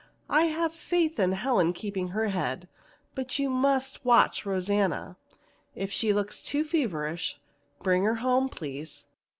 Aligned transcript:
"I 0.31 0.45
have 0.45 0.73
faith 0.73 1.19
in 1.19 1.33
Helen 1.33 1.73
keeping 1.73 2.07
her 2.07 2.29
head, 2.29 2.67
but 3.13 3.37
you 3.37 3.51
must 3.51 4.03
watch 4.03 4.47
Rosanna. 4.47 5.15
If 5.75 5.91
she 5.91 6.11
looks 6.11 6.41
too 6.41 6.63
feverish, 6.63 7.39
bring 7.83 8.03
her 8.05 8.15
home, 8.15 8.49
please." 8.49 9.05